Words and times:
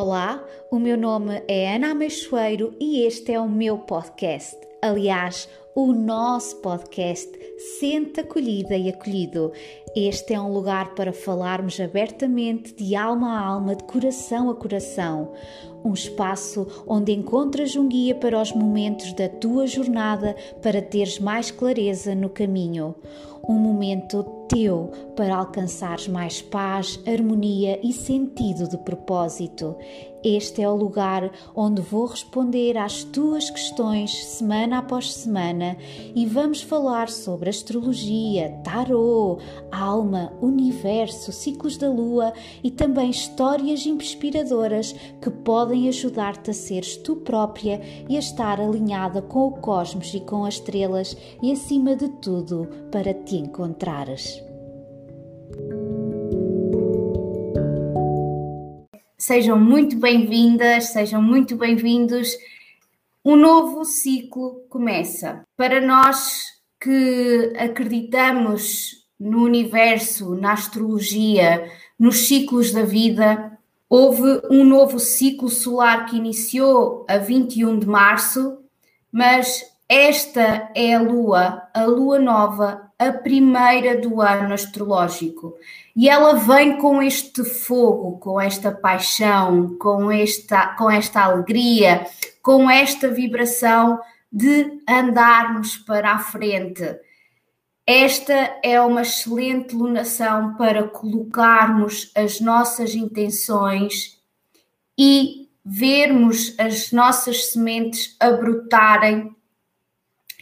Olá, 0.00 0.44
o 0.70 0.78
meu 0.78 0.96
nome 0.96 1.42
é 1.48 1.74
Ana 1.74 1.90
Ameixoeiro 1.90 2.72
e 2.78 3.02
este 3.02 3.32
é 3.32 3.40
o 3.40 3.48
meu 3.48 3.78
podcast. 3.78 4.56
Aliás, 4.80 5.48
o 5.74 5.92
nosso 5.92 6.54
podcast 6.58 7.28
Sente 7.80 8.20
Acolhida 8.20 8.76
e 8.76 8.90
Acolhido. 8.90 9.50
Este 9.96 10.34
é 10.34 10.40
um 10.40 10.52
lugar 10.52 10.94
para 10.94 11.12
falarmos 11.12 11.80
abertamente, 11.80 12.72
de 12.74 12.94
alma 12.94 13.40
a 13.40 13.44
alma, 13.44 13.74
de 13.74 13.82
coração 13.82 14.48
a 14.48 14.54
coração. 14.54 15.32
Um 15.84 15.94
espaço 15.94 16.84
onde 16.86 17.10
encontras 17.10 17.74
um 17.74 17.88
guia 17.88 18.14
para 18.14 18.40
os 18.40 18.52
momentos 18.52 19.12
da 19.14 19.28
tua 19.28 19.66
jornada 19.66 20.36
para 20.62 20.80
teres 20.80 21.18
mais 21.18 21.50
clareza 21.50 22.14
no 22.14 22.30
caminho. 22.30 22.94
Um 23.48 23.54
momento 23.54 24.37
teu 24.48 24.90
para 25.14 25.36
alcançares 25.36 26.08
mais 26.08 26.40
paz, 26.42 26.98
harmonia 27.06 27.78
e 27.82 27.92
sentido 27.92 28.68
de 28.68 28.78
propósito. 28.78 29.76
Este 30.22 30.62
é 30.62 30.68
o 30.68 30.74
lugar 30.74 31.30
onde 31.54 31.80
vou 31.80 32.06
responder 32.06 32.76
às 32.76 33.04
tuas 33.04 33.50
questões 33.50 34.24
semana 34.24 34.78
após 34.78 35.12
semana 35.14 35.76
e 36.14 36.26
vamos 36.26 36.60
falar 36.60 37.08
sobre 37.08 37.48
astrologia, 37.48 38.50
tarô, 38.64 39.38
alma, 39.70 40.32
universo, 40.42 41.30
ciclos 41.30 41.76
da 41.76 41.88
lua 41.88 42.32
e 42.64 42.70
também 42.70 43.10
histórias 43.10 43.86
inspiradoras 43.86 44.92
que 45.22 45.30
podem 45.30 45.88
ajudar-te 45.88 46.50
a 46.50 46.54
seres 46.54 46.96
tu 46.96 47.16
própria 47.16 47.80
e 48.08 48.16
a 48.16 48.18
estar 48.18 48.60
alinhada 48.60 49.22
com 49.22 49.46
o 49.46 49.52
cosmos 49.52 50.12
e 50.14 50.20
com 50.20 50.44
as 50.44 50.54
estrelas 50.54 51.16
e 51.40 51.52
acima 51.52 51.94
de 51.94 52.08
tudo 52.08 52.68
para 52.90 53.14
te 53.14 53.36
encontrares. 53.36 54.42
Sejam 59.28 59.60
muito 59.60 59.94
bem-vindas, 59.98 60.84
sejam 60.84 61.20
muito 61.20 61.54
bem-vindos. 61.54 62.34
Um 63.22 63.36
novo 63.36 63.84
ciclo 63.84 64.64
começa. 64.70 65.42
Para 65.54 65.82
nós 65.82 66.44
que 66.80 67.52
acreditamos 67.58 69.06
no 69.20 69.44
universo, 69.44 70.34
na 70.34 70.54
astrologia, 70.54 71.70
nos 71.98 72.26
ciclos 72.26 72.72
da 72.72 72.84
vida, 72.84 73.52
houve 73.86 74.40
um 74.50 74.64
novo 74.64 74.98
ciclo 74.98 75.50
solar 75.50 76.06
que 76.06 76.16
iniciou 76.16 77.04
a 77.06 77.18
21 77.18 77.80
de 77.80 77.86
março, 77.86 78.60
mas 79.12 79.62
esta 79.86 80.70
é 80.74 80.94
a 80.94 81.02
lua, 81.02 81.68
a 81.74 81.84
lua 81.84 82.18
nova, 82.18 82.90
a 82.98 83.12
primeira 83.12 84.00
do 84.00 84.22
ano 84.22 84.54
astrológico. 84.54 85.54
E 85.98 86.08
ela 86.08 86.34
vem 86.34 86.78
com 86.78 87.02
este 87.02 87.42
fogo, 87.42 88.20
com 88.20 88.40
esta 88.40 88.70
paixão, 88.70 89.76
com 89.78 90.12
esta, 90.12 90.68
com 90.76 90.88
esta 90.88 91.24
alegria, 91.24 92.06
com 92.40 92.70
esta 92.70 93.08
vibração 93.08 93.98
de 94.30 94.80
andarmos 94.88 95.76
para 95.76 96.12
a 96.12 96.20
frente. 96.20 96.84
Esta 97.84 98.60
é 98.62 98.80
uma 98.80 99.02
excelente 99.02 99.74
lunação 99.74 100.54
para 100.54 100.86
colocarmos 100.86 102.12
as 102.14 102.40
nossas 102.40 102.94
intenções 102.94 104.20
e 104.96 105.48
vermos 105.64 106.54
as 106.60 106.92
nossas 106.92 107.46
sementes 107.46 108.14
a 108.20 108.30
brotarem 108.30 109.34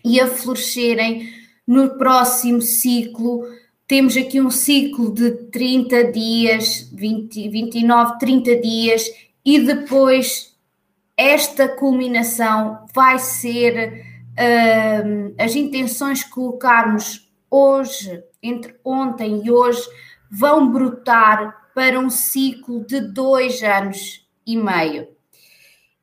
e 0.04 0.20
a 0.20 0.26
florescerem 0.26 1.32
no 1.66 1.96
próximo 1.96 2.60
ciclo. 2.60 3.46
Temos 3.86 4.16
aqui 4.16 4.40
um 4.40 4.50
ciclo 4.50 5.12
de 5.12 5.30
30 5.30 6.10
dias, 6.10 6.90
20, 6.92 7.48
29, 7.48 8.18
30 8.18 8.56
dias, 8.56 9.04
e 9.44 9.60
depois 9.60 10.56
esta 11.16 11.68
culminação 11.68 12.84
vai 12.92 13.18
ser 13.20 14.04
uh, 14.32 15.34
as 15.38 15.54
intenções 15.54 16.24
que 16.24 16.30
colocarmos 16.30 17.30
hoje, 17.48 18.24
entre 18.42 18.74
ontem 18.84 19.42
e 19.44 19.52
hoje, 19.52 19.82
vão 20.28 20.68
brotar 20.68 21.70
para 21.72 22.00
um 22.00 22.10
ciclo 22.10 22.84
de 22.84 23.00
dois 23.00 23.62
anos 23.62 24.26
e 24.44 24.56
meio. 24.56 25.06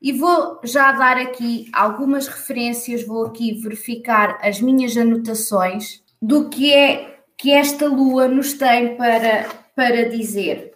E 0.00 0.10
vou 0.10 0.58
já 0.64 0.90
dar 0.92 1.18
aqui 1.18 1.68
algumas 1.70 2.28
referências, 2.28 3.06
vou 3.06 3.26
aqui 3.26 3.52
verificar 3.60 4.38
as 4.40 4.58
minhas 4.58 4.96
anotações 4.96 6.02
do 6.20 6.48
que 6.48 6.72
é 6.72 7.13
que 7.44 7.52
esta 7.52 7.86
lua 7.86 8.26
nos 8.26 8.54
tem 8.54 8.96
para, 8.96 9.46
para 9.76 10.08
dizer. 10.08 10.72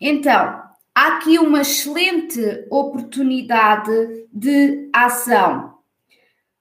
Então, 0.00 0.62
há 0.94 1.16
aqui 1.16 1.36
uma 1.36 1.62
excelente 1.62 2.40
oportunidade 2.70 3.90
de 4.32 4.88
ação. 4.92 5.74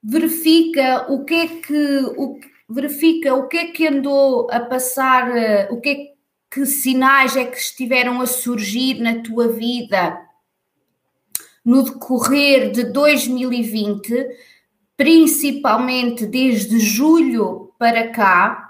Verifica 0.01 1.05
o 1.13 1.23
que 1.25 1.35
é 1.35 1.47
que 1.47 1.99
o, 2.17 2.39
verifica 2.67 3.35
o 3.35 3.47
que 3.47 3.57
é 3.57 3.65
que 3.65 3.87
andou 3.87 4.49
a 4.49 4.61
passar, 4.61 5.29
o 5.69 5.79
que 5.79 5.89
é 5.89 5.97
que 6.49 6.65
sinais 6.65 7.37
é 7.37 7.45
que 7.45 7.57
estiveram 7.57 8.19
a 8.21 8.25
surgir 8.25 8.95
na 8.95 9.21
tua 9.21 9.47
vida 9.49 10.19
no 11.63 11.83
decorrer 11.83 12.71
de 12.71 12.85
2020, 12.85 14.25
principalmente 14.97 16.25
desde 16.25 16.79
julho 16.79 17.71
para 17.77 18.09
cá. 18.09 18.68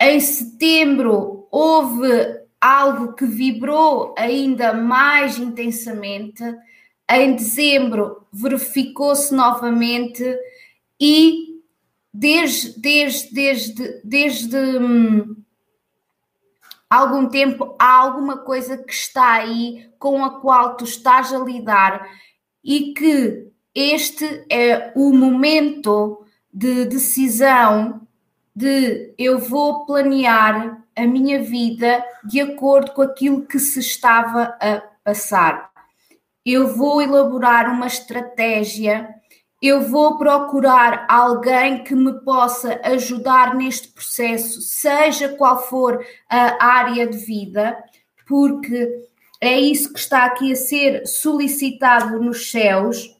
Em 0.00 0.20
setembro 0.20 1.48
houve 1.50 2.38
algo 2.60 3.14
que 3.14 3.26
vibrou 3.26 4.14
ainda 4.16 4.72
mais 4.72 5.38
intensamente. 5.38 6.42
Em 7.10 7.34
dezembro 7.34 8.26
verificou-se 8.32 9.34
novamente 9.34 10.24
e 11.00 11.62
desde, 12.12 12.78
desde, 12.80 13.34
desde, 13.34 14.00
desde 14.04 14.56
hum, 14.56 15.36
algum 16.88 17.28
tempo 17.28 17.74
há 17.78 17.94
alguma 17.94 18.38
coisa 18.38 18.76
que 18.78 18.92
está 18.92 19.34
aí 19.34 19.90
com 19.98 20.24
a 20.24 20.40
qual 20.40 20.76
tu 20.76 20.84
estás 20.84 21.32
a 21.32 21.38
lidar 21.38 22.08
e 22.62 22.92
que 22.92 23.48
este 23.74 24.44
é 24.50 24.92
o 24.94 25.12
momento 25.12 26.24
de 26.52 26.84
decisão 26.86 28.07
de 28.58 29.14
eu 29.16 29.38
vou 29.38 29.86
planear 29.86 30.82
a 30.96 31.06
minha 31.06 31.40
vida 31.40 32.04
de 32.24 32.40
acordo 32.40 32.90
com 32.90 33.02
aquilo 33.02 33.46
que 33.46 33.56
se 33.56 33.78
estava 33.78 34.56
a 34.60 34.82
passar. 35.04 35.70
Eu 36.44 36.74
vou 36.74 37.00
elaborar 37.00 37.72
uma 37.72 37.86
estratégia, 37.86 39.08
eu 39.62 39.82
vou 39.82 40.18
procurar 40.18 41.06
alguém 41.08 41.84
que 41.84 41.94
me 41.94 42.12
possa 42.24 42.80
ajudar 42.82 43.54
neste 43.54 43.92
processo, 43.92 44.60
seja 44.60 45.28
qual 45.28 45.62
for 45.62 46.04
a 46.28 46.64
área 46.64 47.06
de 47.06 47.16
vida, 47.16 47.78
porque 48.26 49.06
é 49.40 49.56
isso 49.56 49.92
que 49.92 50.00
está 50.00 50.24
aqui 50.24 50.50
a 50.50 50.56
ser 50.56 51.06
solicitado 51.06 52.18
nos 52.18 52.50
céus. 52.50 53.16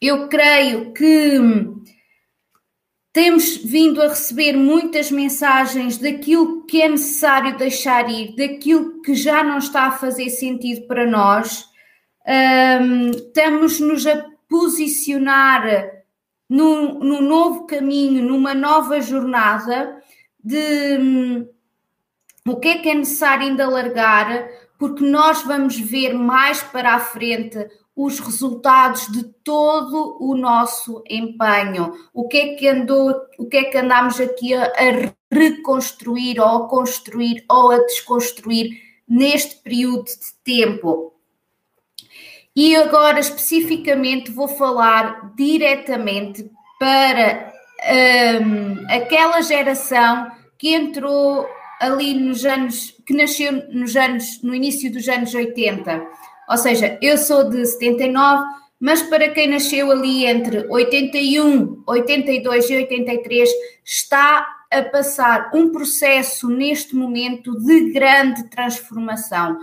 Eu 0.00 0.26
creio 0.26 0.92
que 0.94 1.38
temos 3.12 3.56
vindo 3.56 4.00
a 4.00 4.08
receber 4.08 4.52
muitas 4.52 5.10
mensagens 5.10 5.98
daquilo 5.98 6.64
que 6.64 6.80
é 6.80 6.88
necessário 6.88 7.56
deixar 7.56 8.08
ir, 8.08 8.36
daquilo 8.36 9.02
que 9.02 9.14
já 9.14 9.42
não 9.42 9.58
está 9.58 9.84
a 9.84 9.92
fazer 9.92 10.30
sentido 10.30 10.86
para 10.86 11.04
nós. 11.06 11.68
Um, 12.26 13.10
estamos-nos 13.10 14.06
a 14.06 14.26
posicionar 14.48 15.64
num, 16.48 17.00
num, 17.00 17.20
novo 17.20 17.66
caminho, 17.66 18.22
numa 18.22 18.54
nova 18.54 19.00
jornada 19.00 20.00
de 20.42 20.98
um, 20.98 21.48
o 22.46 22.56
que 22.56 22.68
é 22.68 22.78
que 22.78 22.88
é 22.90 22.94
necessário 22.94 23.46
ainda 23.46 23.68
largar, 23.68 24.48
porque 24.78 25.04
nós 25.04 25.42
vamos 25.42 25.78
ver 25.78 26.14
mais 26.14 26.62
para 26.62 26.94
a 26.94 27.00
frente 27.00 27.58
os 27.94 28.18
resultados 28.18 29.08
de 29.08 29.24
todo 29.44 30.16
o 30.20 30.36
nosso 30.36 31.02
empenho. 31.08 31.92
O 32.14 32.28
que 32.28 32.36
é 32.36 32.54
que 32.54 32.68
andou, 32.68 33.14
o 33.38 33.46
que 33.46 33.56
é 33.58 33.64
que 33.64 33.78
andamos 33.78 34.20
aqui 34.20 34.54
a, 34.54 34.64
a 34.64 35.12
reconstruir 35.30 36.40
ou 36.40 36.64
a 36.64 36.68
construir 36.68 37.44
ou 37.48 37.70
a 37.70 37.78
desconstruir 37.78 38.80
neste 39.08 39.56
período 39.56 40.04
de 40.04 40.32
tempo. 40.44 41.14
E 42.54 42.74
agora 42.76 43.20
especificamente 43.20 44.30
vou 44.30 44.48
falar 44.48 45.34
diretamente 45.36 46.50
para 46.78 47.52
um, 48.42 48.86
aquela 48.88 49.40
geração 49.40 50.30
que 50.58 50.74
entrou 50.74 51.46
ali 51.80 52.14
nos 52.14 52.44
anos, 52.44 52.94
que 53.06 53.14
nasceu 53.14 53.52
nos 53.70 53.96
anos, 53.96 54.42
no 54.42 54.54
início 54.54 54.92
dos 54.92 55.08
anos 55.08 55.34
80. 55.34 56.06
Ou 56.50 56.56
seja, 56.56 56.98
eu 57.00 57.16
sou 57.16 57.48
de 57.48 57.64
79, 57.64 58.44
mas 58.80 59.02
para 59.02 59.28
quem 59.28 59.48
nasceu 59.48 59.90
ali 59.90 60.26
entre 60.26 60.66
81, 60.68 61.84
82 61.86 62.70
e 62.70 62.76
83, 62.76 63.48
está 63.84 64.46
a 64.70 64.82
passar 64.82 65.50
um 65.54 65.70
processo 65.70 66.48
neste 66.48 66.96
momento 66.96 67.56
de 67.58 67.92
grande 67.92 68.48
transformação. 68.50 69.58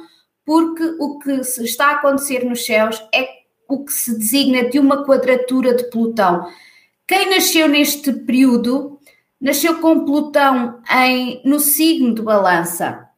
porque 0.45 0.95
o 0.97 1.19
que 1.19 1.41
está 1.61 1.87
a 1.87 1.95
acontecer 1.95 2.45
nos 2.45 2.65
céus 2.65 3.03
é 3.13 3.27
o 3.67 3.83
que 3.83 3.91
se 3.91 4.17
designa 4.17 4.69
de 4.69 4.79
uma 4.79 5.05
quadratura 5.05 5.73
de 5.73 5.89
Plutão. 5.89 6.47
Quem 7.05 7.29
nasceu 7.29 7.67
neste 7.67 8.13
período 8.13 8.97
nasceu 9.41 9.79
com 9.79 10.05
Plutão 10.05 10.81
em, 10.89 11.41
no 11.43 11.59
signo 11.59 12.15
de 12.15 12.21
Balança. 12.21 13.09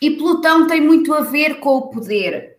E 0.00 0.10
Plutão 0.10 0.66
tem 0.66 0.78
muito 0.78 1.14
a 1.14 1.22
ver 1.22 1.58
com 1.58 1.70
o 1.70 1.88
poder. 1.88 2.55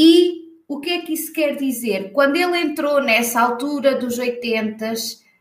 E 0.00 0.62
o 0.68 0.78
que 0.78 0.90
é 0.90 1.00
que 1.00 1.12
isso 1.12 1.32
quer 1.32 1.56
dizer? 1.56 2.12
Quando 2.12 2.36
ele 2.36 2.56
entrou 2.56 3.02
nessa 3.02 3.40
altura 3.40 3.96
dos 3.96 4.16
80, 4.16 4.94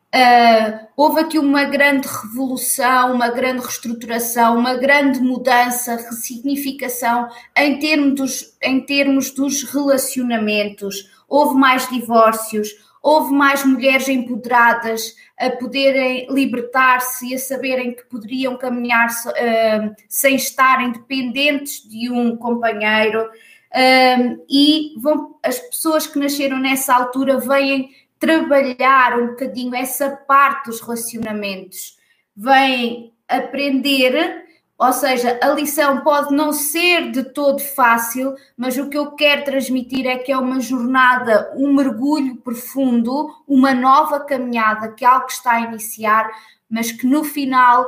Uh, 0.08 0.88
houve 0.96 1.20
aqui 1.20 1.38
uma 1.38 1.66
grande 1.66 2.08
revolução, 2.08 3.14
uma 3.14 3.28
grande 3.28 3.60
reestruturação, 3.60 4.58
uma 4.58 4.74
grande 4.76 5.20
mudança, 5.20 5.98
ressignificação 5.98 7.28
em 7.56 7.78
termos 7.78 8.16
dos, 8.16 8.58
em 8.64 8.86
termos 8.86 9.32
dos 9.32 9.64
relacionamentos. 9.64 11.12
Houve 11.28 11.60
mais 11.60 11.90
divórcios, 11.90 12.70
houve 13.04 13.34
mais 13.34 13.66
mulheres 13.66 14.08
empoderadas 14.08 15.14
a 15.38 15.50
poderem 15.50 16.26
libertar-se 16.32 17.28
e 17.28 17.36
a 17.36 17.38
saberem 17.38 17.94
que 17.94 18.06
poderiam 18.06 18.58
caminhar 18.58 19.10
uh, 19.10 19.96
sem 20.08 20.36
estarem 20.36 20.94
dependentes 20.94 21.88
de 21.88 22.10
um 22.10 22.38
companheiro. 22.38 23.30
Uh, 23.74 24.44
e 24.50 24.94
vão, 24.98 25.38
as 25.44 25.60
pessoas 25.60 26.08
que 26.08 26.18
nasceram 26.18 26.58
nessa 26.58 26.96
altura 26.96 27.38
vêm 27.38 27.90
trabalhar 28.20 29.20
um 29.20 29.28
bocadinho 29.28 29.76
essa 29.76 30.10
parte 30.10 30.68
dos 30.68 30.82
relacionamentos, 30.82 31.98
vem 32.36 33.14
aprender, 33.28 34.46
ou 34.78 34.94
seja, 34.94 35.40
a 35.42 35.50
lição 35.50 36.02
pode 36.02 36.34
não 36.34 36.54
ser 36.54 37.12
de 37.12 37.24
todo 37.24 37.60
fácil, 37.60 38.36
mas 38.56 38.78
o 38.78 38.90
que 38.90 38.98
eu 38.98 39.12
quero 39.12 39.44
transmitir 39.44 40.06
é 40.06 40.18
que 40.18 40.32
é 40.32 40.38
uma 40.38 40.60
jornada, 40.60 41.52
um 41.56 41.74
mergulho 41.74 42.38
profundo, 42.38 43.30
uma 43.48 43.74
nova 43.74 44.20
caminhada, 44.20 44.92
que 44.92 45.04
é 45.04 45.08
algo 45.08 45.26
que 45.26 45.34
está 45.34 45.54
a 45.54 45.62
iniciar, 45.62 46.30
mas 46.70 46.92
que 46.92 47.08
no 47.08 47.24
final 47.24 47.88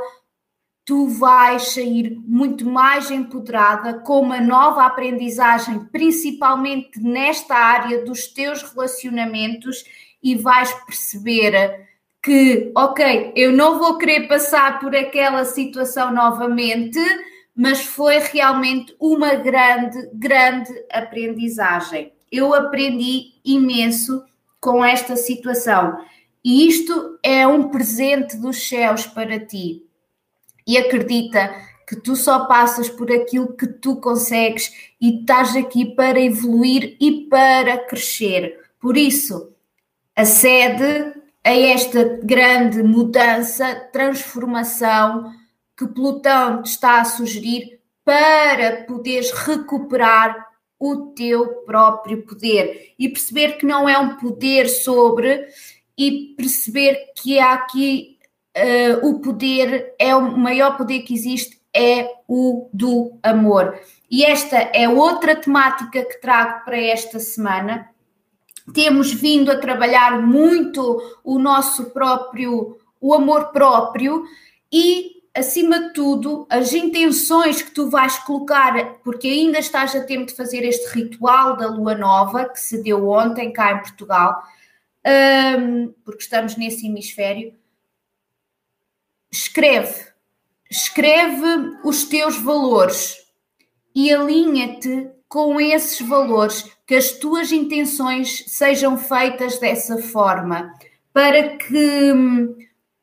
tu 0.89 1.07
vais 1.07 1.73
sair 1.73 2.19
muito 2.25 2.65
mais 2.67 3.11
empoderada, 3.11 3.99
com 3.99 4.21
uma 4.21 4.41
nova 4.41 4.87
aprendizagem, 4.87 5.85
principalmente 5.91 6.99
nesta 6.99 7.53
área 7.53 8.03
dos 8.03 8.25
teus 8.25 8.63
relacionamentos 8.63 9.83
e 10.23 10.33
vais 10.33 10.73
perceber 10.87 11.87
que, 12.23 12.71
ok, 12.75 13.33
eu 13.35 13.51
não 13.51 13.77
vou 13.77 13.99
querer 13.99 14.27
passar 14.27 14.79
por 14.79 14.95
aquela 14.95 15.45
situação 15.45 16.11
novamente, 16.11 16.97
mas 17.55 17.81
foi 17.81 18.17
realmente 18.17 18.95
uma 18.99 19.35
grande, 19.35 20.09
grande 20.11 20.71
aprendizagem. 20.91 22.11
Eu 22.31 22.51
aprendi 22.51 23.33
imenso 23.45 24.23
com 24.59 24.83
esta 24.83 25.15
situação 25.15 25.99
e 26.43 26.67
isto 26.67 27.19
é 27.21 27.45
um 27.45 27.69
presente 27.69 28.35
dos 28.37 28.67
céus 28.67 29.05
para 29.05 29.39
ti. 29.39 29.87
E 30.69 30.77
acredita 30.77 31.51
que 31.87 31.95
tu 31.95 32.15
só 32.15 32.45
passas 32.45 32.87
por 32.87 33.11
aquilo 33.11 33.57
que 33.57 33.65
tu 33.65 33.95
consegues 33.95 34.71
e 35.01 35.21
estás 35.21 35.55
aqui 35.55 35.95
para 35.95 36.21
evoluir 36.21 36.95
e 37.01 37.27
para 37.27 37.79
crescer. 37.79 38.59
Por 38.79 38.95
isso, 38.95 39.51
acede 40.15 41.11
a 41.43 41.49
esta 41.49 42.19
grande 42.21 42.83
mudança, 42.83 43.73
transformação 43.91 45.33
que 45.75 45.87
Plutão 45.87 46.61
te 46.61 46.69
está 46.69 47.01
a 47.01 47.05
sugerir 47.05 47.79
para 48.05 48.83
poderes 48.83 49.31
recuperar 49.31 50.49
o 50.79 51.07
teu 51.15 51.63
próprio 51.65 52.21
poder 52.21 52.93
e 52.99 53.09
perceber 53.09 53.53
que 53.53 53.65
não 53.65 53.89
é 53.89 53.97
um 53.97 54.17
poder 54.17 54.69
sobre 54.69 55.47
e 55.97 56.35
perceber 56.37 57.11
que 57.15 57.39
há 57.39 57.53
aqui 57.53 58.18
uh, 58.59 59.07
o 59.07 59.19
poder 59.19 59.93
é 59.97 60.15
o 60.15 60.37
maior 60.37 60.77
poder 60.77 60.99
que 61.01 61.13
existe 61.13 61.59
é 61.73 62.09
o 62.27 62.69
do 62.73 63.17
amor. 63.21 63.79
E 64.09 64.25
esta 64.25 64.57
é 64.57 64.89
outra 64.89 65.35
temática 65.35 66.03
que 66.03 66.19
trago 66.19 66.65
para 66.65 66.77
esta 66.77 67.19
semana 67.19 67.89
temos 68.73 69.11
vindo 69.11 69.51
a 69.51 69.59
trabalhar 69.59 70.21
muito 70.21 71.01
o 71.23 71.39
nosso 71.39 71.91
próprio, 71.91 72.77
o 72.99 73.13
amor 73.13 73.51
próprio 73.51 74.23
e, 74.71 75.23
acima 75.35 75.79
de 75.79 75.93
tudo, 75.93 76.45
as 76.49 76.73
intenções 76.73 77.61
que 77.61 77.71
tu 77.71 77.89
vais 77.89 78.17
colocar, 78.19 78.95
porque 79.03 79.27
ainda 79.27 79.59
estás 79.59 79.95
a 79.95 80.03
tempo 80.03 80.27
de 80.27 80.35
fazer 80.35 80.63
este 80.63 80.87
ritual 80.93 81.57
da 81.57 81.67
lua 81.67 81.95
nova 81.95 82.49
que 82.49 82.59
se 82.59 82.81
deu 82.81 83.09
ontem 83.09 83.51
cá 83.51 83.73
em 83.73 83.79
Portugal, 83.79 84.43
porque 86.03 86.23
estamos 86.23 86.55
nesse 86.55 86.85
hemisfério. 86.85 87.53
Escreve, 89.31 90.07
escreve 90.69 91.77
os 91.83 92.05
teus 92.05 92.37
valores 92.37 93.17
e 93.93 94.11
alinha-te 94.11 95.09
com 95.27 95.61
esses 95.61 96.05
valores, 96.07 96.65
que 96.87 96.95
as 96.95 97.11
tuas 97.11 97.51
intenções 97.51 98.45
sejam 98.47 98.97
feitas 98.97 99.59
dessa 99.59 99.99
forma, 99.99 100.73
para 101.13 101.57
que, 101.57 102.13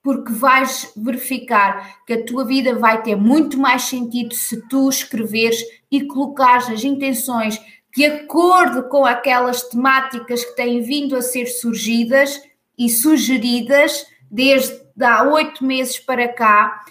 porque 0.03 0.33
vais 0.33 0.93
verificar 0.97 2.05
que 2.05 2.15
a 2.15 2.25
tua 2.25 2.45
vida 2.45 2.75
vai 2.75 3.01
ter 3.01 3.15
muito 3.15 3.57
mais 3.57 3.83
sentido 3.83 4.35
se 4.35 4.61
tu 4.69 4.89
escreveres 4.89 5.63
e 5.89 6.05
colocares 6.07 6.69
as 6.69 6.83
intenções 6.83 7.61
de 7.95 8.05
acordo 8.05 8.89
com 8.89 9.07
aquelas 9.07 9.63
temáticas 9.63 10.45
que 10.45 10.57
têm 10.57 10.83
vindo 10.83 11.17
a 11.17 11.23
ser 11.23 11.47
surgidas 11.47 12.43
e 12.77 12.91
sugeridas 12.91 14.07
desde 14.31 14.86
há 15.01 15.23
oito 15.25 15.65
meses 15.65 15.99
para 15.99 16.29
cá 16.29 16.85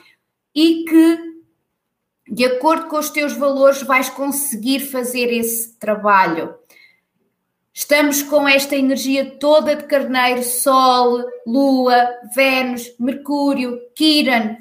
e 0.53 0.85
que 0.85 1.35
de 2.27 2.43
acordo 2.43 2.87
com 2.87 2.97
os 2.97 3.09
teus 3.09 3.33
valores, 3.33 3.83
vais 3.83 4.09
conseguir 4.09 4.79
fazer 4.79 5.31
esse 5.31 5.77
trabalho. 5.77 6.55
Estamos 7.71 8.23
com 8.23 8.47
esta 8.47 8.75
energia 8.75 9.37
toda 9.37 9.75
de 9.75 9.83
carneiro, 9.83 10.41
Sol, 10.43 11.23
Lua, 11.45 12.09
Vênus, 12.33 12.95
Mercúrio, 12.99 13.79
Kiran, 13.93 14.57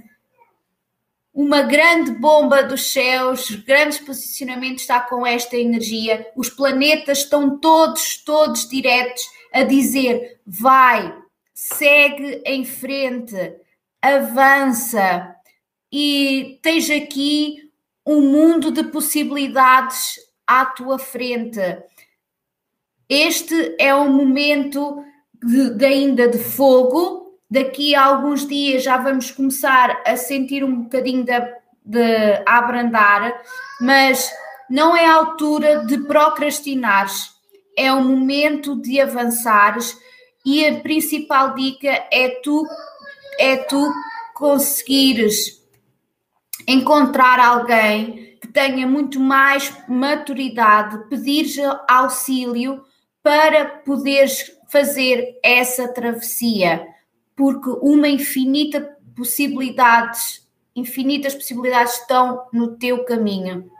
uma 1.32 1.62
grande 1.62 2.12
bomba 2.12 2.62
dos 2.62 2.92
céus, 2.92 3.50
grandes 3.50 3.98
posicionamentos 3.98 4.82
está 4.82 5.00
com 5.00 5.26
esta 5.26 5.56
energia. 5.56 6.26
Os 6.36 6.48
planetas 6.50 7.18
estão 7.18 7.58
todos, 7.58 8.18
todos 8.18 8.68
diretos 8.68 9.22
a 9.52 9.62
dizer: 9.64 10.40
vai, 10.46 11.12
segue 11.54 12.42
em 12.44 12.64
frente, 12.64 13.54
avança, 14.02 15.34
e 15.90 16.58
tens 16.60 16.90
aqui 16.90 17.70
um 18.04 18.20
mundo 18.20 18.72
de 18.72 18.82
possibilidades 18.82 20.16
à 20.44 20.66
tua 20.66 20.98
frente. 20.98 21.60
Este 23.08 23.76
é 23.78 23.94
um 23.94 24.12
momento 24.12 25.04
de, 25.32 25.70
de 25.70 25.84
ainda 25.84 26.28
de 26.28 26.38
fogo. 26.38 27.38
Daqui 27.48 27.94
a 27.94 28.04
alguns 28.04 28.46
dias 28.46 28.82
já 28.82 28.96
vamos 28.96 29.30
começar 29.30 30.02
a 30.04 30.16
sentir 30.16 30.64
um 30.64 30.82
bocadinho 30.82 31.24
de, 31.24 31.40
de 31.84 32.42
abrandar, 32.44 33.40
mas 33.80 34.32
não 34.68 34.96
é 34.96 35.06
a 35.06 35.14
altura 35.14 35.84
de 35.86 35.98
procrastinares, 35.98 37.30
é 37.78 37.92
o 37.92 38.02
momento 38.02 38.80
de 38.80 39.00
avançares 39.00 39.96
e 40.44 40.66
a 40.66 40.80
principal 40.80 41.54
dica 41.54 41.88
é 42.10 42.40
tu 42.42 42.66
é 43.38 43.56
tu 43.56 43.92
conseguires 44.34 45.62
encontrar 46.68 47.40
alguém 47.40 48.36
que 48.40 48.48
tenha 48.48 48.86
muito 48.86 49.18
mais 49.18 49.74
maturidade, 49.88 51.08
pedir 51.08 51.46
auxílio 51.88 52.84
para 53.22 53.64
poderes 53.64 54.52
fazer 54.68 55.38
essa 55.42 55.88
travessia, 55.88 56.86
porque 57.34 57.70
uma 57.80 58.08
infinita 58.08 58.94
possibilidades, 59.16 60.46
infinitas 60.74 61.34
possibilidades 61.34 61.94
estão 61.94 62.46
no 62.52 62.76
teu 62.76 63.04
caminho. 63.04 63.70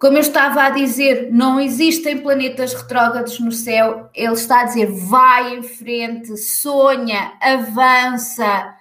Como 0.00 0.16
eu 0.16 0.22
estava 0.22 0.62
a 0.62 0.70
dizer, 0.70 1.28
não 1.30 1.60
existem 1.60 2.16
planetas 2.22 2.72
retrógrados 2.72 3.38
no 3.38 3.52
céu. 3.52 4.08
Ele 4.14 4.32
está 4.32 4.62
a 4.62 4.64
dizer: 4.64 4.90
vai 4.90 5.56
em 5.56 5.62
frente, 5.62 6.38
sonha, 6.38 7.34
avança, 7.38 8.74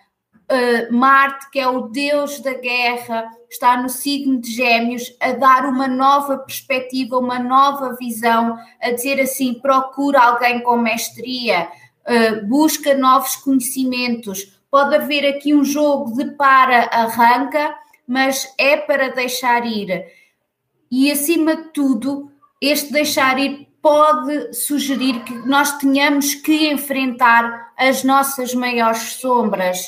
uh, 0.49 0.93
Marte, 0.93 1.51
que 1.51 1.59
é 1.59 1.67
o 1.67 1.89
deus 1.89 2.39
da 2.39 2.53
guerra, 2.53 3.29
está 3.49 3.75
no 3.81 3.89
signo 3.89 4.39
de 4.39 4.49
Gêmeos, 4.49 5.13
a 5.19 5.33
dar 5.33 5.65
uma 5.65 5.89
nova 5.89 6.37
perspectiva, 6.37 7.17
uma 7.17 7.37
nova 7.37 7.97
visão, 7.99 8.57
a 8.81 8.91
dizer 8.91 9.19
assim: 9.19 9.55
procura 9.55 10.21
alguém 10.21 10.61
com 10.61 10.77
mestria, 10.77 11.67
uh, 12.07 12.47
busca 12.47 12.93
novos 12.93 13.35
conhecimentos. 13.35 14.57
Pode 14.71 14.95
haver 14.95 15.27
aqui 15.27 15.53
um 15.53 15.65
jogo 15.65 16.15
de 16.15 16.31
para-arranca, 16.31 17.75
mas 18.07 18.47
é 18.57 18.77
para 18.77 19.09
deixar 19.09 19.65
ir. 19.65 20.17
E, 20.91 21.11
acima 21.11 21.55
de 21.55 21.69
tudo, 21.73 22.31
este 22.61 22.91
deixar 22.91 23.39
ir 23.39 23.67
pode 23.81 24.53
sugerir 24.53 25.23
que 25.23 25.33
nós 25.47 25.77
tenhamos 25.77 26.35
que 26.35 26.69
enfrentar 26.69 27.71
as 27.77 28.03
nossas 28.03 28.53
maiores 28.53 29.13
sombras. 29.13 29.87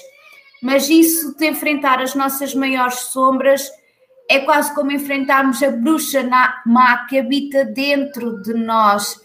Mas 0.62 0.90
isso 0.90 1.36
de 1.36 1.48
enfrentar 1.48 2.02
as 2.02 2.16
nossas 2.16 2.54
maiores 2.54 3.00
sombras 3.00 3.70
é 4.30 4.40
quase 4.40 4.74
como 4.74 4.92
enfrentarmos 4.92 5.62
a 5.62 5.72
bruxa 5.72 6.24
má 6.66 7.06
que 7.08 7.20
habita 7.20 7.66
dentro 7.66 8.42
de 8.42 8.54
nós. 8.54 9.20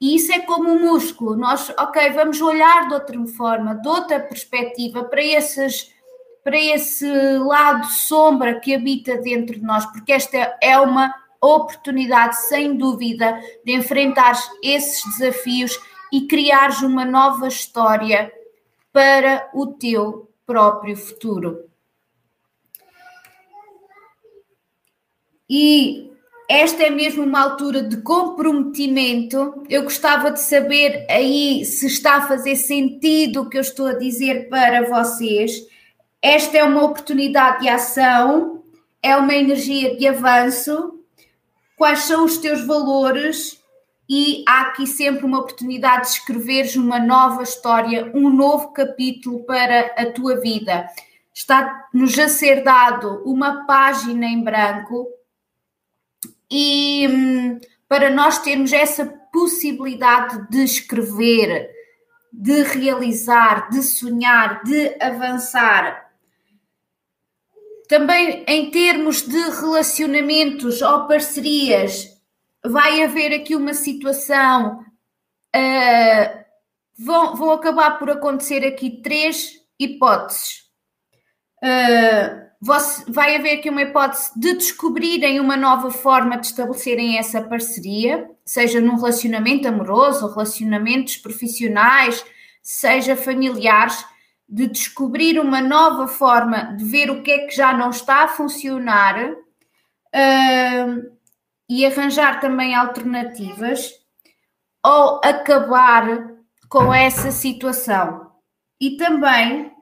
E 0.00 0.16
isso 0.16 0.32
é 0.32 0.40
como 0.40 0.70
um 0.70 0.80
músculo. 0.80 1.36
Nós, 1.36 1.70
ok, 1.78 2.10
vamos 2.10 2.40
olhar 2.40 2.86
de 2.88 2.94
outra 2.94 3.26
forma, 3.26 3.74
de 3.74 3.88
outra 3.88 4.20
perspectiva 4.20 5.04
para 5.04 5.24
esses 5.24 5.91
para 6.42 6.58
esse 6.58 7.06
lado 7.38 7.86
sombra 7.86 8.58
que 8.58 8.74
habita 8.74 9.16
dentro 9.18 9.54
de 9.54 9.64
nós, 9.64 9.86
porque 9.86 10.12
esta 10.12 10.56
é 10.60 10.78
uma 10.78 11.14
oportunidade, 11.40 12.36
sem 12.42 12.76
dúvida, 12.76 13.40
de 13.64 13.72
enfrentar 13.72 14.38
esses 14.62 15.02
desafios 15.18 15.78
e 16.12 16.26
criares 16.26 16.82
uma 16.82 17.04
nova 17.04 17.48
história 17.48 18.32
para 18.92 19.48
o 19.54 19.66
teu 19.66 20.30
próprio 20.46 20.96
futuro. 20.96 21.64
E 25.48 26.10
esta 26.48 26.84
é 26.84 26.90
mesmo 26.90 27.24
uma 27.24 27.40
altura 27.40 27.82
de 27.82 27.98
comprometimento. 27.98 29.64
Eu 29.68 29.82
gostava 29.84 30.30
de 30.30 30.40
saber 30.40 31.06
aí 31.08 31.64
se 31.64 31.86
está 31.86 32.16
a 32.16 32.28
fazer 32.28 32.56
sentido 32.56 33.42
o 33.42 33.48
que 33.48 33.56
eu 33.56 33.62
estou 33.62 33.86
a 33.86 33.94
dizer 33.94 34.48
para 34.48 34.88
vocês. 34.88 35.71
Esta 36.22 36.58
é 36.58 36.64
uma 36.64 36.84
oportunidade 36.84 37.62
de 37.62 37.68
ação, 37.68 38.62
é 39.02 39.16
uma 39.16 39.34
energia 39.34 39.96
de 39.96 40.06
avanço. 40.06 41.00
Quais 41.76 42.00
são 42.00 42.24
os 42.24 42.38
teus 42.38 42.64
valores? 42.64 43.60
E 44.08 44.44
há 44.46 44.62
aqui 44.62 44.86
sempre 44.86 45.24
uma 45.24 45.40
oportunidade 45.40 46.02
de 46.02 46.08
escreveres 46.12 46.76
uma 46.76 47.00
nova 47.00 47.42
história, 47.42 48.12
um 48.14 48.30
novo 48.30 48.72
capítulo 48.72 49.44
para 49.44 49.92
a 49.96 50.06
tua 50.12 50.40
vida. 50.40 50.86
Está-nos 51.34 52.16
a 52.18 52.28
ser 52.28 52.62
dado 52.62 53.22
uma 53.24 53.66
página 53.66 54.26
em 54.26 54.44
branco 54.44 55.08
e 56.48 57.08
hum, 57.08 57.60
para 57.88 58.10
nós 58.10 58.38
termos 58.38 58.72
essa 58.72 59.06
possibilidade 59.32 60.46
de 60.50 60.62
escrever, 60.62 61.70
de 62.32 62.62
realizar, 62.62 63.70
de 63.70 63.82
sonhar, 63.82 64.62
de 64.62 64.94
avançar, 65.00 66.01
também 67.92 68.42
em 68.48 68.70
termos 68.70 69.20
de 69.20 69.36
relacionamentos 69.36 70.80
ou 70.80 71.06
parcerias, 71.06 72.08
vai 72.64 73.02
haver 73.02 73.34
aqui 73.34 73.54
uma 73.54 73.74
situação. 73.74 74.82
Uh, 75.54 76.44
vão, 76.98 77.36
vão 77.36 77.50
acabar 77.50 77.98
por 77.98 78.08
acontecer 78.08 78.64
aqui 78.64 79.02
três 79.02 79.60
hipóteses. 79.78 80.62
Uh, 81.62 82.50
vai 83.08 83.36
haver 83.36 83.58
aqui 83.58 83.68
uma 83.68 83.82
hipótese 83.82 84.30
de 84.40 84.54
descobrirem 84.54 85.38
uma 85.38 85.58
nova 85.58 85.90
forma 85.90 86.38
de 86.38 86.46
estabelecerem 86.46 87.18
essa 87.18 87.42
parceria, 87.42 88.26
seja 88.42 88.80
num 88.80 88.96
relacionamento 88.96 89.68
amoroso, 89.68 90.28
relacionamentos 90.28 91.18
profissionais, 91.18 92.24
seja 92.62 93.14
familiares 93.14 94.02
de 94.52 94.66
descobrir 94.66 95.40
uma 95.40 95.62
nova 95.62 96.06
forma 96.06 96.76
de 96.76 96.84
ver 96.84 97.10
o 97.10 97.22
que 97.22 97.30
é 97.30 97.46
que 97.46 97.56
já 97.56 97.72
não 97.72 97.88
está 97.88 98.24
a 98.24 98.28
funcionar 98.28 99.30
uh, 99.32 101.16
e 101.66 101.86
arranjar 101.86 102.38
também 102.38 102.74
alternativas 102.74 103.94
ou 104.84 105.22
acabar 105.24 106.34
com 106.68 106.92
essa 106.92 107.30
situação. 107.30 108.30
E 108.78 108.98
também 108.98 109.72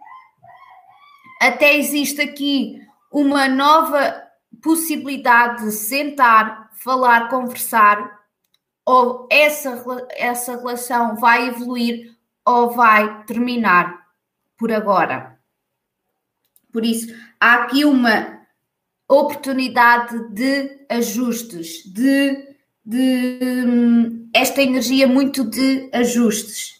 até 1.43 1.77
existe 1.77 2.21
aqui 2.21 2.81
uma 3.11 3.49
nova 3.49 4.23
possibilidade 4.63 5.65
de 5.65 5.73
sentar, 5.73 6.71
falar, 6.75 7.29
conversar, 7.29 8.21
ou 8.87 9.27
essa, 9.33 9.85
essa 10.11 10.57
relação 10.57 11.17
vai 11.17 11.49
evoluir 11.49 12.17
ou 12.47 12.71
vai 12.71 13.25
terminar 13.25 14.00
por 14.61 14.71
agora. 14.71 15.41
Por 16.71 16.85
isso, 16.85 17.13
há 17.41 17.55
aqui 17.55 17.83
uma 17.87 18.39
oportunidade 19.09 20.29
de 20.29 20.85
ajustes, 20.89 21.83
de, 21.87 22.47
de 22.85 23.39
hum, 23.67 24.29
esta 24.33 24.63
energia 24.63 25.09
muito 25.09 25.43
de 25.43 25.89
ajustes. 25.93 26.79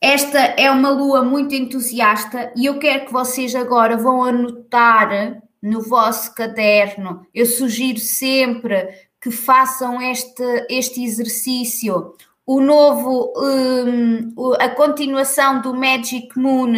Esta 0.00 0.38
é 0.38 0.68
uma 0.68 0.90
lua 0.90 1.22
muito 1.22 1.54
entusiasta 1.54 2.52
e 2.56 2.66
eu 2.66 2.80
quero 2.80 3.06
que 3.06 3.12
vocês 3.12 3.54
agora 3.54 3.96
vão 3.96 4.24
anotar 4.24 5.40
no 5.62 5.80
vosso 5.80 6.34
caderno. 6.34 7.24
Eu 7.32 7.46
sugiro 7.46 8.00
sempre 8.00 8.88
que 9.20 9.30
façam 9.30 10.02
este, 10.02 10.42
este 10.68 11.04
exercício 11.04 12.16
o 12.46 12.60
novo, 12.60 13.32
um, 13.36 14.34
a 14.58 14.68
continuação 14.68 15.60
do 15.60 15.74
Magic 15.74 16.36
Moon, 16.36 16.74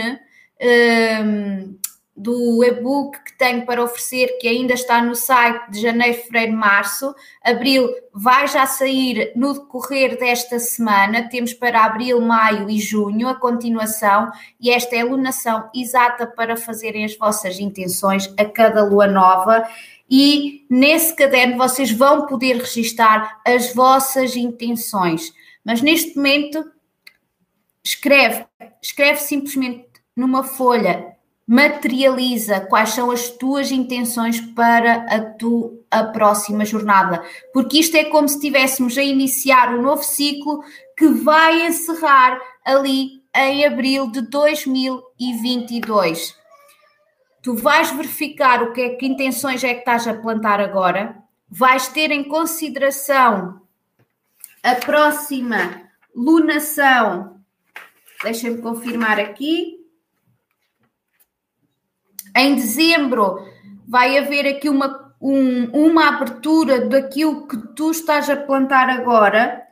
um, 0.61 1.78
do 2.16 2.62
e-book 2.62 3.18
que 3.25 3.37
tenho 3.37 3.66
para 3.66 3.83
oferecer, 3.83 4.38
que 4.38 4.47
ainda 4.47 4.75
está 4.75 5.02
no 5.02 5.16
site 5.16 5.71
de 5.71 5.80
janeiro, 5.80 6.23
fevereiro, 6.23 6.56
março. 6.56 7.12
Abril 7.42 7.90
vai 8.12 8.47
já 8.47 8.66
sair 8.66 9.33
no 9.35 9.52
decorrer 9.54 10.16
desta 10.16 10.61
semana. 10.61 11.28
Temos 11.28 11.52
para 11.52 11.85
abril, 11.85 12.21
maio 12.21 12.71
e 12.71 12.78
junho 12.78 13.26
a 13.26 13.35
continuação, 13.35 14.30
e 14.61 14.71
esta 14.71 14.94
é 14.94 15.00
a 15.00 15.04
lunação 15.04 15.68
exata 15.75 16.26
para 16.26 16.56
fazerem 16.56 17.04
as 17.04 17.16
vossas 17.16 17.59
intenções 17.59 18.33
a 18.38 18.44
cada 18.44 18.85
lua 18.85 19.09
nova. 19.09 19.66
E 20.09 20.64
nesse 20.71 21.16
caderno 21.16 21.56
vocês 21.56 21.90
vão 21.90 22.26
poder 22.26 22.59
registar 22.59 23.40
as 23.44 23.75
vossas 23.75 24.37
intenções 24.37 25.33
mas 25.64 25.80
neste 25.80 26.16
momento, 26.16 26.64
escreve, 27.83 28.44
escreve 28.83 29.21
simplesmente 29.21 29.88
numa 30.16 30.44
folha, 30.44 31.14
materializa 31.47 32.61
quais 32.61 32.90
são 32.90 33.11
as 33.11 33.28
tuas 33.28 33.71
intenções 33.71 34.40
para 34.40 35.04
a 35.04 35.21
tua 35.21 35.85
a 35.94 36.04
próxima 36.04 36.64
jornada, 36.64 37.23
porque 37.52 37.78
isto 37.78 37.97
é 37.97 38.04
como 38.04 38.28
se 38.28 38.35
estivéssemos 38.35 38.99
a 38.99 39.02
iniciar 39.02 39.73
um 39.73 39.83
novo 39.83 40.02
ciclo 40.02 40.64
que 40.99 41.06
vai 41.06 41.64
encerrar 41.66 42.40
ali 42.64 43.23
em 43.33 43.64
abril 43.64 44.11
de 44.11 44.23
2022. 44.23 46.35
Tu 47.42 47.54
vais 47.54 47.92
verificar 47.92 48.64
o 48.64 48.73
que 48.73 48.80
é 48.80 48.97
que 48.97 49.06
intenções 49.06 49.62
é 49.62 49.75
que 49.75 49.80
estás 49.80 50.09
a 50.09 50.14
plantar 50.14 50.61
agora, 50.61 51.16
vais 51.49 51.87
ter 51.87 52.11
em 52.11 52.25
consideração 52.25 53.61
a 54.64 54.76
próxima 54.76 55.83
lunação, 56.16 57.38
deixem-me 58.23 58.62
confirmar 58.62 59.21
aqui. 59.21 59.76
Em 62.35 62.54
dezembro 62.54 63.47
vai 63.87 64.16
haver 64.16 64.47
aqui 64.47 64.71
uma, 64.71 65.14
um, 65.21 65.66
uma 65.66 66.09
abertura 66.09 66.88
daquilo 66.88 67.47
que 67.47 67.59
tu 67.76 67.90
estás 67.90 68.30
a 68.30 68.37
plantar 68.37 68.88
agora. 68.88 69.62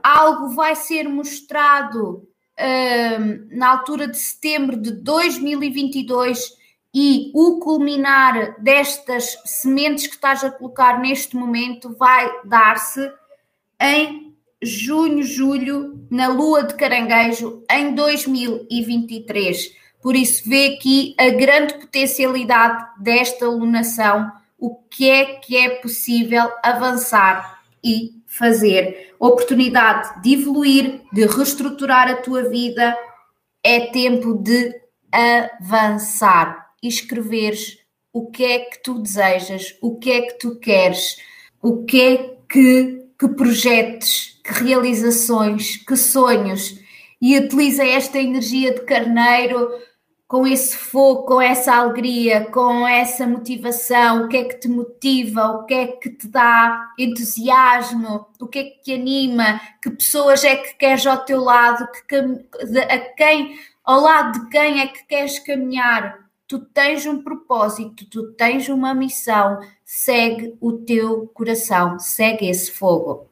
Algo 0.00 0.50
vai 0.50 0.76
ser 0.76 1.08
mostrado 1.08 2.28
um, 2.56 3.58
na 3.58 3.70
altura 3.70 4.06
de 4.06 4.16
setembro 4.16 4.76
de 4.76 4.92
2022 4.92 6.52
e 6.94 7.32
o 7.34 7.58
culminar 7.58 8.62
destas 8.62 9.36
sementes 9.44 10.06
que 10.06 10.14
estás 10.14 10.44
a 10.44 10.52
colocar 10.52 11.00
neste 11.00 11.34
momento 11.34 11.96
vai 11.96 12.30
dar-se 12.44 13.12
em 13.80 14.34
junho, 14.62 15.22
julho, 15.22 16.06
na 16.10 16.28
lua 16.28 16.64
de 16.64 16.74
caranguejo, 16.74 17.64
em 17.70 17.94
2023. 17.94 19.74
Por 20.02 20.14
isso, 20.14 20.48
vê 20.48 20.74
aqui 20.74 21.14
a 21.18 21.30
grande 21.30 21.74
potencialidade 21.74 22.84
desta 23.00 23.48
lunação, 23.48 24.30
o 24.58 24.74
que 24.74 25.08
é 25.08 25.24
que 25.36 25.56
é 25.56 25.70
possível 25.76 26.50
avançar 26.62 27.62
e 27.82 28.20
fazer. 28.26 29.14
Oportunidade 29.18 30.22
de 30.22 30.34
evoluir, 30.34 31.00
de 31.12 31.26
reestruturar 31.26 32.08
a 32.08 32.16
tua 32.16 32.48
vida, 32.48 32.96
é 33.62 33.80
tempo 33.86 34.34
de 34.34 34.74
avançar 35.12 36.70
escreveres 36.82 37.78
o 38.12 38.30
que 38.30 38.44
é 38.44 38.58
que 38.60 38.82
tu 38.82 38.98
desejas, 38.98 39.76
o 39.80 39.96
que 39.96 40.10
é 40.10 40.22
que 40.22 40.38
tu 40.38 40.58
queres, 40.58 41.16
o 41.62 41.84
que 41.84 42.00
é 42.00 42.36
que 42.50 43.09
que 43.20 43.28
projetos, 43.28 44.40
que 44.42 44.64
realizações, 44.64 45.76
que 45.76 45.94
sonhos, 45.94 46.80
e 47.20 47.36
utiliza 47.36 47.84
esta 47.84 48.18
energia 48.18 48.72
de 48.72 48.80
carneiro 48.80 49.68
com 50.26 50.46
esse 50.46 50.74
fogo, 50.74 51.26
com 51.26 51.42
essa 51.42 51.74
alegria, 51.74 52.46
com 52.46 52.88
essa 52.88 53.26
motivação, 53.26 54.24
o 54.24 54.28
que 54.28 54.38
é 54.38 54.44
que 54.44 54.60
te 54.60 54.68
motiva, 54.68 55.48
o 55.48 55.66
que 55.66 55.74
é 55.74 55.86
que 55.88 56.08
te 56.08 56.28
dá 56.28 56.88
entusiasmo, 56.98 58.26
o 58.40 58.46
que 58.46 58.58
é 58.60 58.64
que 58.64 58.82
te 58.84 58.94
anima, 58.94 59.60
que 59.82 59.90
pessoas 59.90 60.42
é 60.42 60.56
que 60.56 60.74
queres 60.76 61.06
ao 61.06 61.22
teu 61.22 61.42
lado, 61.42 61.86
que, 62.08 62.16
a 62.16 62.98
quem, 63.16 63.58
ao 63.84 64.00
lado 64.00 64.44
de 64.44 64.48
quem 64.48 64.80
é 64.80 64.86
que 64.86 65.04
queres 65.06 65.38
caminhar. 65.40 66.29
Tu 66.50 66.58
tens 66.58 67.06
um 67.06 67.22
propósito, 67.22 68.04
tu 68.10 68.32
tens 68.32 68.68
uma 68.68 68.92
missão, 68.92 69.60
segue 69.84 70.56
o 70.60 70.72
teu 70.72 71.28
coração, 71.28 71.96
segue 72.00 72.50
esse 72.50 72.72
fogo. 72.72 73.28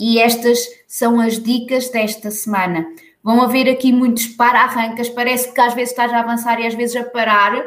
E 0.00 0.18
estas 0.18 0.66
são 0.86 1.20
as 1.20 1.38
dicas 1.38 1.90
desta 1.90 2.30
semana. 2.30 2.86
Vão 3.22 3.42
haver 3.42 3.68
aqui 3.68 3.92
muitos 3.92 4.28
para-arrancas, 4.28 5.10
parece 5.10 5.52
que 5.52 5.60
às 5.60 5.74
vezes 5.74 5.90
estás 5.90 6.10
a 6.10 6.20
avançar 6.20 6.58
e 6.58 6.66
às 6.66 6.72
vezes 6.72 6.96
a 6.96 7.04
parar, 7.04 7.62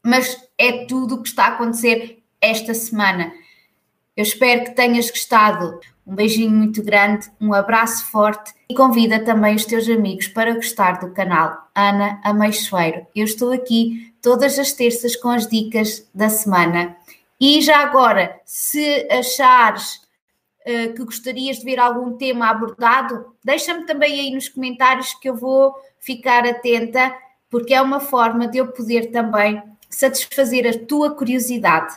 mas 0.00 0.48
é 0.56 0.84
tudo 0.86 1.16
o 1.16 1.22
que 1.24 1.30
está 1.30 1.46
a 1.46 1.48
acontecer 1.48 2.22
esta 2.40 2.72
semana. 2.72 3.32
Eu 4.16 4.22
espero 4.22 4.64
que 4.64 4.70
tenhas 4.70 5.10
gostado. 5.10 5.78
Um 6.06 6.14
beijinho 6.14 6.50
muito 6.50 6.82
grande, 6.82 7.28
um 7.38 7.52
abraço 7.52 8.06
forte 8.06 8.54
e 8.68 8.74
convida 8.74 9.22
também 9.22 9.54
os 9.54 9.66
teus 9.66 9.88
amigos 9.88 10.28
para 10.28 10.54
gostar 10.54 11.00
do 11.00 11.12
canal 11.12 11.68
Ana 11.74 12.20
Ameixoeiro. 12.24 13.06
Eu 13.14 13.24
estou 13.24 13.52
aqui 13.52 14.14
todas 14.22 14.58
as 14.58 14.72
terças 14.72 15.16
com 15.16 15.28
as 15.28 15.46
dicas 15.46 16.08
da 16.14 16.28
semana. 16.30 16.96
E 17.38 17.60
já 17.60 17.78
agora, 17.80 18.40
se 18.46 19.06
achares 19.10 19.96
uh, 20.66 20.94
que 20.94 21.04
gostarias 21.04 21.58
de 21.58 21.64
ver 21.64 21.78
algum 21.78 22.16
tema 22.16 22.48
abordado, 22.48 23.34
deixa-me 23.44 23.84
também 23.84 24.18
aí 24.18 24.30
nos 24.30 24.48
comentários 24.48 25.12
que 25.14 25.28
eu 25.28 25.34
vou 25.34 25.74
ficar 26.00 26.46
atenta, 26.46 27.14
porque 27.50 27.74
é 27.74 27.82
uma 27.82 28.00
forma 28.00 28.46
de 28.46 28.58
eu 28.58 28.68
poder 28.68 29.10
também 29.10 29.62
satisfazer 29.90 30.66
a 30.66 30.86
tua 30.86 31.10
curiosidade. 31.10 31.94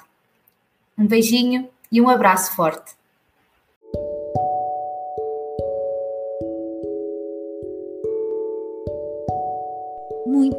Um 0.98 1.08
beijinho 1.08 1.70
e 1.91 2.01
um 2.01 2.10
abraço 2.10 2.55
forte. 2.55 3.00